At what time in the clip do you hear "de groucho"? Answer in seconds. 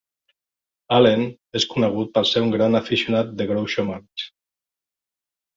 3.43-3.89